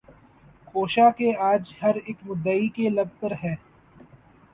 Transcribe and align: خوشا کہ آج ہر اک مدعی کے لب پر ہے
خوشا 0.67 1.07
کہ 1.17 1.27
آج 1.49 1.63
ہر 1.81 1.95
اک 2.07 2.17
مدعی 2.25 2.67
کے 2.75 2.89
لب 2.89 3.09
پر 3.19 3.31
ہے 3.43 3.53